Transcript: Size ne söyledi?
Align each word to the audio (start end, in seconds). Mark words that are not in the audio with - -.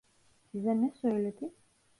Size 0.51 0.69
ne 0.81 0.91
söyledi? 1.01 1.53